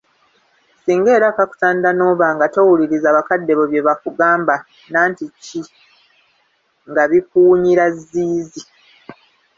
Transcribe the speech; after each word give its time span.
Singa 0.83 1.09
era 1.17 1.29
kakutanda 1.37 1.89
n'oba 1.93 2.27
nga 2.35 2.45
towuliriza 2.53 3.09
bakadde 3.17 3.51
bo 3.57 3.65
bye 3.71 3.85
bakugamba 3.87 4.55
nantiki 4.91 5.61
nga 6.89 7.03
bikuwunyira 7.11 7.85
zziizi. 7.97 8.61